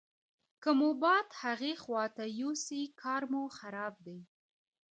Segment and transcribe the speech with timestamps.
[0.63, 4.19] که مو باد هغې خواته یوسي کار مو خراب دی.